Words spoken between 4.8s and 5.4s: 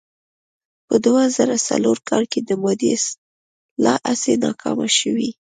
شوې.